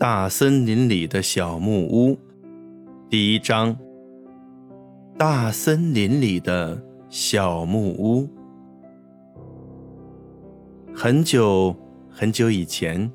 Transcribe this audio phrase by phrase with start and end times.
[0.00, 2.18] 大森林里的小木屋，
[3.10, 3.76] 第一章。
[5.18, 8.26] 大森林里的小木屋。
[10.94, 11.76] 很久
[12.08, 13.12] 很久以前，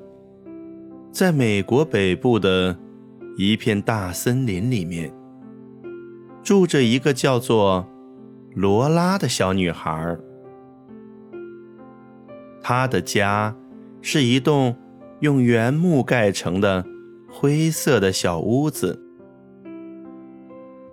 [1.10, 2.78] 在美国北部的
[3.36, 5.12] 一片大森林里面，
[6.40, 7.84] 住着一个叫做
[8.54, 10.16] 罗拉的小女孩。
[12.62, 13.56] 她的家
[14.00, 14.72] 是一栋。
[15.26, 16.86] 用原木盖成的
[17.28, 19.02] 灰色的小屋子。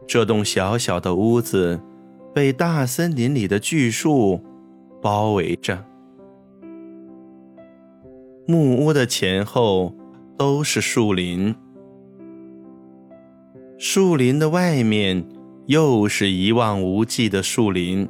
[0.07, 1.79] 这栋小小的屋子
[2.33, 4.43] 被大森林里的巨树
[5.03, 5.85] 包围着。
[8.47, 9.93] 木屋的前后
[10.35, 11.53] 都是树林，
[13.77, 15.23] 树林的外面
[15.67, 18.09] 又是一望无际的树林。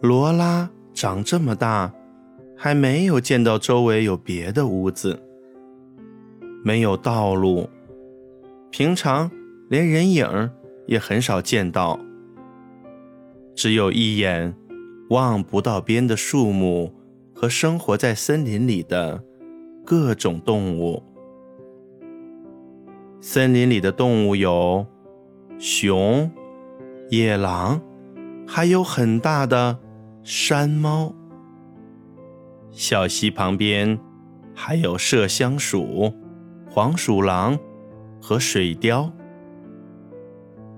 [0.00, 1.92] 罗拉长这么大。
[2.64, 5.20] 还没有见到周围有别的屋子，
[6.62, 7.68] 没有道路，
[8.70, 9.28] 平常
[9.68, 10.48] 连人影
[10.86, 11.98] 也很少见到，
[13.56, 14.54] 只有一眼
[15.10, 16.94] 望不到边的树木
[17.34, 19.20] 和生活在森林里的
[19.84, 21.02] 各种动物。
[23.20, 24.86] 森林里的动物有
[25.58, 26.30] 熊、
[27.10, 27.80] 野狼，
[28.46, 29.80] 还有很大的
[30.22, 31.12] 山猫。
[32.72, 33.98] 小溪旁边
[34.54, 36.12] 还有麝香鼠、
[36.70, 37.58] 黄鼠狼
[38.20, 39.10] 和水貂。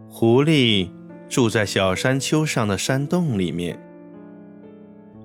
[0.09, 0.91] 狐狸
[1.28, 3.81] 住在小山丘上的山洞里面。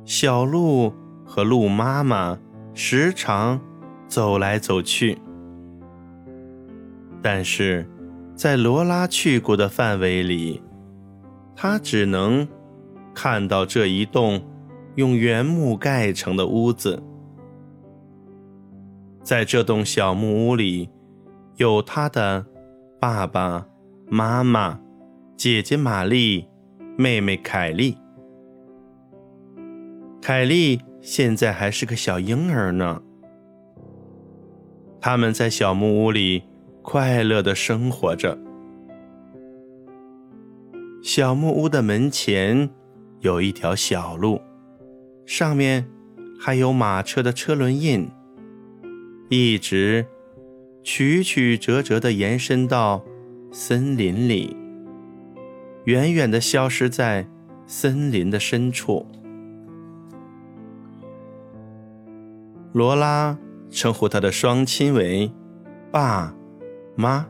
[0.06, 0.94] 小鹿
[1.26, 2.38] 和鹿妈妈
[2.74, 3.60] 时常
[4.08, 5.18] 走来走去，
[7.22, 7.88] 但是
[8.36, 10.62] 在罗拉去过的范围里，
[11.56, 12.48] 它只能
[13.14, 14.42] 看到这一栋。
[15.00, 17.02] 用原木盖成的屋子，
[19.24, 20.90] 在这栋小木屋里，
[21.56, 22.46] 有他的
[23.00, 23.66] 爸爸
[24.10, 24.78] 妈妈、
[25.38, 26.50] 姐姐玛丽、
[26.98, 27.98] 妹妹凯莉。
[30.22, 33.02] 凯莉现在还是个小婴儿呢。
[35.00, 36.44] 他们在小木屋里
[36.82, 38.38] 快乐的生活着。
[41.02, 42.70] 小木屋的门前
[43.22, 44.42] 有一条小路。
[45.30, 45.88] 上面
[46.40, 48.10] 还有马车的车轮印，
[49.30, 50.08] 一直
[50.84, 53.06] 曲曲折折地延伸到
[53.52, 54.58] 森林里，
[55.84, 57.28] 远远地消失在
[57.68, 59.06] 森林的深处。
[62.74, 63.38] 罗拉
[63.70, 65.32] 称呼他的双亲为
[65.92, 66.34] 爸
[66.96, 67.28] 妈，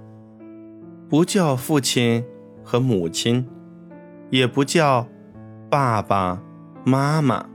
[1.10, 2.24] 不叫父亲
[2.64, 3.46] 和母亲，
[4.30, 5.06] 也不叫
[5.70, 6.42] 爸爸
[6.86, 7.50] 妈妈。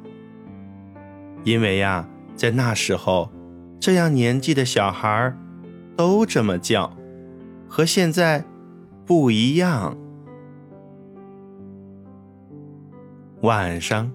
[1.44, 3.30] 因为呀，在那时候，
[3.78, 5.32] 这样年纪的小孩
[5.96, 6.96] 都这么叫，
[7.68, 8.44] 和现在
[9.04, 9.96] 不一样。
[13.42, 14.10] 晚上，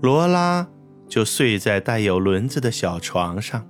[0.00, 0.66] 罗拉
[1.06, 3.66] 就睡在带有轮子的小床上。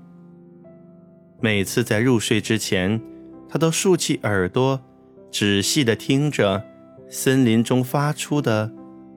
[1.40, 3.00] 每次在入睡之前，
[3.48, 4.80] 他都竖起耳朵，
[5.32, 6.64] 仔细地听着
[7.08, 8.70] 森林中发出的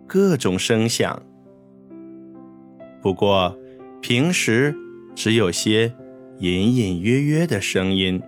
[0.08, 1.22] 各种声响。
[3.04, 3.56] 不过，
[4.02, 4.74] 平时
[5.14, 5.94] 只有些
[6.40, 8.22] 隐隐约约的声音，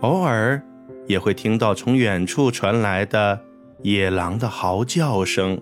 [0.00, 0.62] 偶尔
[1.06, 3.40] 也会听到从远处传来的
[3.80, 5.58] 野狼的嚎叫声，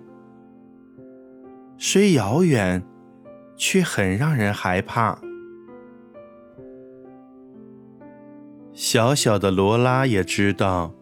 [1.79, 2.83] 虽遥远，
[3.57, 5.17] 却很让人害怕。
[8.73, 10.93] 小小的罗拉也知道，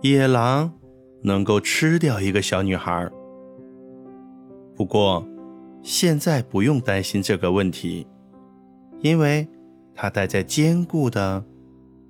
[0.00, 0.72] 野狼
[1.22, 3.10] 能够吃掉一个小女孩。
[4.76, 5.26] 不过，
[5.82, 8.06] 现在不用担心这个问题，
[9.00, 9.46] 因为
[9.94, 11.44] 他待在坚固的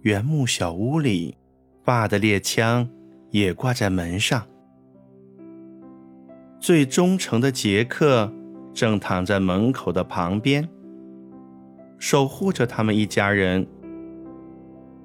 [0.00, 1.36] 原木小屋里，
[1.84, 2.88] 爸的猎枪
[3.30, 4.46] 也挂在门上。
[6.58, 8.32] 最忠诚的杰克
[8.72, 10.66] 正躺在门口的旁边，
[11.98, 13.66] 守护着他们一家人。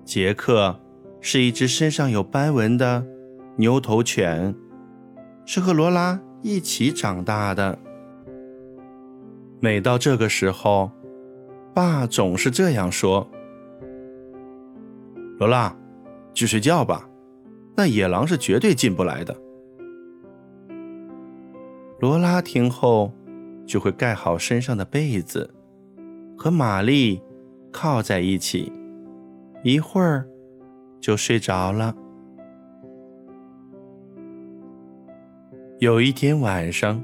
[0.05, 0.79] 杰克
[1.19, 3.05] 是一只身上有斑纹的
[3.57, 4.55] 牛头犬，
[5.45, 6.21] 是和罗拉。
[6.41, 7.77] 一起长大的。
[9.59, 10.91] 每到这个时候，
[11.74, 13.30] 爸总是这样说
[15.38, 15.75] ：“罗拉，
[16.33, 17.09] 去睡觉吧，
[17.75, 19.36] 那野狼是绝对进不来的。”
[22.00, 23.12] 罗拉听后，
[23.65, 25.53] 就会盖好身上的被子，
[26.38, 27.21] 和玛丽
[27.71, 28.71] 靠在一起，
[29.63, 30.25] 一会儿
[31.01, 31.94] 就睡着了。
[35.79, 37.01] 有一天晚上，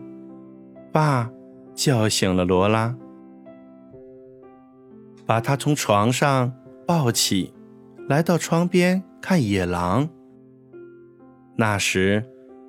[0.91, 1.31] 爸
[1.73, 2.93] 叫醒了罗拉，
[5.25, 6.51] 把她从床上
[6.85, 7.53] 抱起，
[8.09, 10.09] 来到窗边看野狼。
[11.55, 12.25] 那时，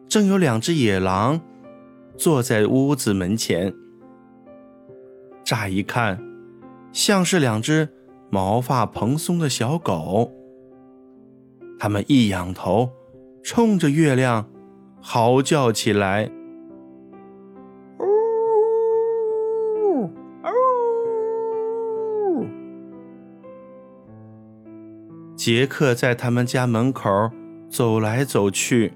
[0.06, 1.40] 正有两只野狼
[2.16, 3.74] 坐在屋子门前。
[5.42, 6.22] 乍一看，
[6.92, 7.88] 像是两只
[8.30, 10.30] 毛发蓬松的小狗。
[11.80, 12.88] 它们一仰头，
[13.42, 14.48] 冲着月亮
[15.08, 16.28] 嚎叫起来。
[18.00, 20.10] 呜
[20.42, 22.44] 呜！
[25.36, 27.30] 杰克在他们家门口。
[27.68, 28.94] 走来走去，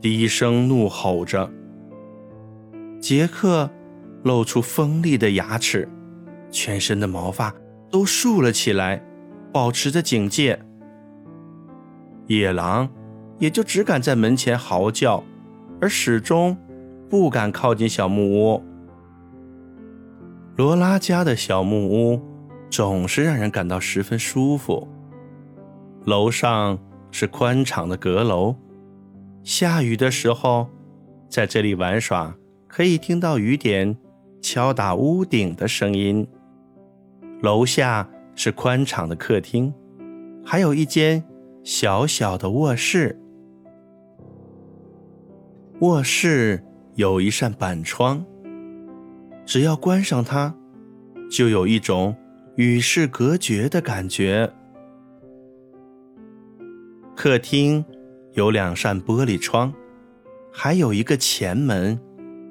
[0.00, 1.50] 低声怒吼着。
[2.98, 3.68] 杰克
[4.22, 5.86] 露出锋利的牙齿，
[6.50, 7.54] 全身的毛发
[7.90, 9.04] 都竖了起来，
[9.52, 10.60] 保持着警戒。
[12.26, 12.88] 野狼
[13.40, 15.24] 也就只敢在门前嚎叫，
[15.80, 16.56] 而始终
[17.08, 18.62] 不敢靠近小木屋。
[20.54, 22.22] 罗拉家的小木屋
[22.70, 24.86] 总是让人感到十分舒服，
[26.04, 26.78] 楼上。
[27.12, 28.54] 是宽敞的阁楼，
[29.42, 30.68] 下雨的时候，
[31.28, 32.36] 在这里玩耍，
[32.68, 33.98] 可以听到雨点
[34.40, 36.24] 敲打屋顶的声音。
[37.42, 39.74] 楼下是宽敞的客厅，
[40.44, 41.24] 还有一间
[41.64, 43.20] 小小的卧室。
[45.80, 46.62] 卧室
[46.96, 48.22] 有一扇板窗，
[49.46, 50.54] 只要关上它，
[51.30, 52.14] 就有一种
[52.56, 54.52] 与世隔绝的感觉。
[57.16, 57.82] 客厅
[58.34, 59.72] 有两扇玻璃窗，
[60.52, 61.98] 还有一个前门，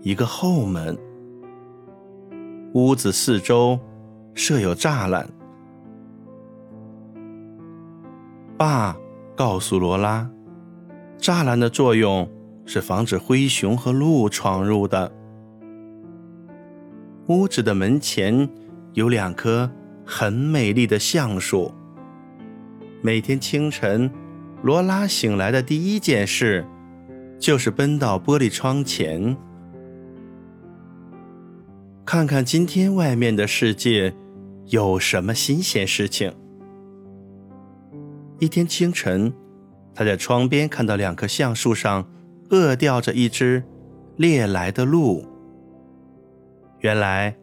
[0.02, 0.98] 一个后门。
[2.74, 3.80] 屋子四周
[4.34, 5.30] 设有栅栏。
[8.58, 8.98] 爸
[9.36, 10.28] 告诉罗拉，
[11.20, 12.28] 栅栏的作用
[12.71, 15.12] 是防止灰熊和鹿闯入的。
[17.25, 18.48] 屋子的门前
[18.94, 19.68] 有两棵
[20.06, 21.74] 很美丽的橡树。
[23.01, 24.07] 每天清晨。
[24.62, 26.66] 罗拉醒来的第一件事，
[27.39, 29.38] 就是奔到玻璃窗前，
[32.06, 34.13] 看看今天外面的世界
[34.66, 36.36] 有什么新鲜事情。
[38.38, 39.33] 一天清晨，
[39.95, 42.06] 他在窗边看到两棵橡树上
[42.50, 43.63] 饿吊着一只
[44.18, 45.25] 猎来的鹿。
[46.80, 47.36] 原来，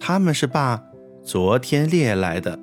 [0.00, 0.82] 他们是爸
[1.22, 2.58] 昨天猎来的。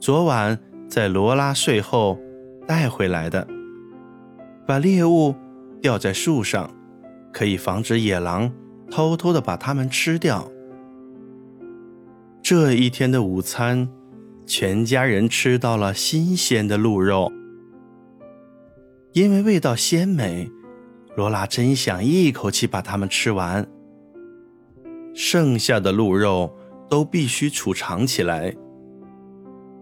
[0.00, 2.18] 昨晚在罗拉睡后。
[2.66, 3.46] 带回来的，
[4.66, 5.34] 把猎物
[5.82, 6.70] 吊在树上，
[7.30, 8.50] 可以防止野狼
[8.90, 10.50] 偷偷的把它们吃掉。
[12.42, 13.86] 这一天的午餐，
[14.46, 17.30] 全家人吃到了新鲜的鹿肉，
[19.14, 20.50] 因为味道鲜美，
[21.16, 23.64] 罗拉真想一口气把它们吃完。
[25.14, 26.52] 剩下的鹿肉
[26.90, 28.52] 都必须储藏起来，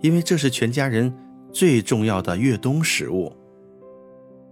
[0.02, 1.12] 因为这是全家人。
[1.50, 3.30] 最重要的越冬食物。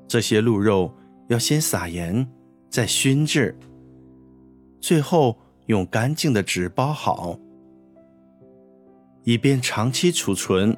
[0.07, 0.95] 这些鹿肉
[1.29, 2.29] 要先撒盐，
[2.69, 3.59] 再熏制，
[4.83, 7.39] 最后用干净的纸包好，
[9.25, 10.77] 以便长期储存。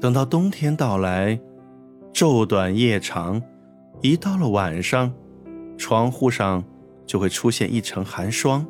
[0.00, 1.38] 等到冬天到来，
[2.14, 3.42] 昼短夜长，
[4.00, 5.12] 一到了晚上，
[5.76, 6.62] 窗户上
[7.04, 8.64] 就会出现一层寒霜。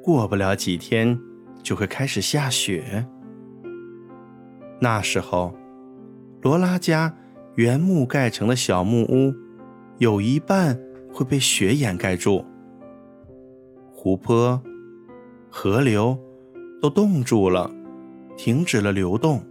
[0.00, 1.18] 过不了几天，
[1.64, 3.04] 就会开始下雪。
[4.80, 5.52] 那时候，
[6.42, 7.12] 罗拉家
[7.56, 9.34] 原木盖成的小木屋，
[9.98, 10.78] 有一半
[11.12, 12.44] 会被雪掩盖住。
[13.90, 14.62] 湖泊、
[15.50, 16.16] 河流
[16.80, 17.68] 都冻住了，
[18.36, 19.42] 停止了流动。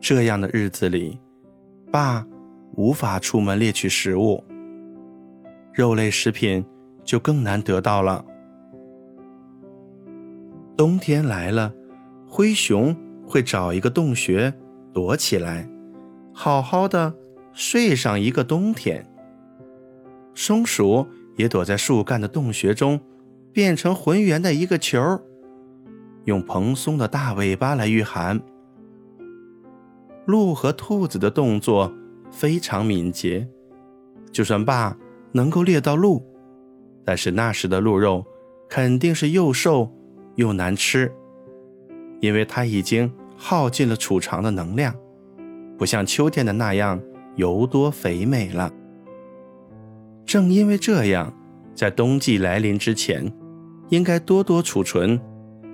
[0.00, 1.18] 这样的日子里，
[1.96, 2.26] 爸
[2.74, 4.44] 无法出门猎取食物，
[5.72, 6.62] 肉类食品
[7.02, 8.22] 就更难得到了。
[10.76, 11.72] 冬天来了，
[12.28, 12.94] 灰熊。
[13.26, 14.52] 会找一个洞穴
[14.92, 15.68] 躲起来，
[16.32, 17.12] 好好的
[17.52, 19.04] 睡上一个冬天。
[20.34, 21.04] 松鼠
[21.36, 23.00] 也躲在树干的洞穴中，
[23.52, 25.00] 变成浑圆的一个球，
[26.24, 28.40] 用蓬松的大尾巴来御寒。
[30.26, 31.92] 鹿和兔子的动作
[32.30, 33.48] 非常敏捷，
[34.30, 34.96] 就算爸
[35.32, 36.22] 能够猎到鹿，
[37.04, 38.24] 但是那时的鹿肉
[38.68, 39.90] 肯定是又瘦
[40.34, 41.10] 又难吃。
[42.20, 44.94] 因为它已经耗尽了储藏的能量，
[45.78, 47.00] 不像秋天的那样
[47.36, 48.72] 油多肥美了。
[50.24, 51.32] 正因为这样，
[51.74, 53.32] 在冬季来临之前，
[53.90, 55.20] 应该多多储存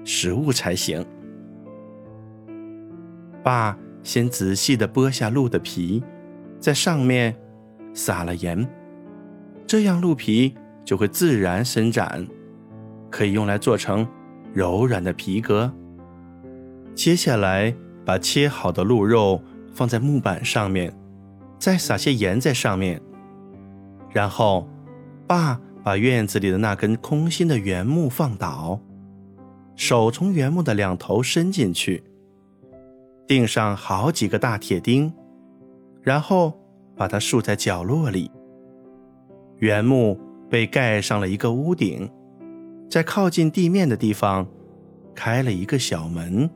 [0.04, 1.02] 食物才行。
[3.42, 6.02] 爸先仔细地剥下鹿的皮，
[6.58, 7.36] 在上面
[7.94, 8.68] 撒了盐，
[9.66, 10.54] 这样鹿皮
[10.84, 12.26] 就会自然伸展，
[13.10, 14.06] 可以用来做成
[14.52, 15.72] 柔软的皮革。
[16.94, 19.42] 接下来，把切好的鹿肉
[19.72, 20.92] 放在木板上面，
[21.58, 23.00] 再撒些盐在上面。
[24.10, 24.68] 然后，
[25.26, 28.80] 爸把院子里的那根空心的圆木放倒，
[29.74, 32.04] 手从圆木的两头伸进去，
[33.32, 35.10] 钉上好几个大铁钉，
[36.02, 36.52] 然后
[36.94, 38.30] 把它竖在角落里。
[39.56, 40.20] 原木
[40.50, 42.06] 被盖上了一个屋顶，
[42.90, 44.46] 在靠近地面的地方
[45.14, 46.50] 开了一个小门。